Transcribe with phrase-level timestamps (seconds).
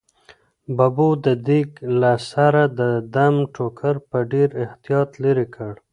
[0.77, 1.69] ببو د دېګ
[1.99, 2.81] له سره د
[3.15, 5.73] دم ټوکر په ډېر احتیاط لیرې کړ.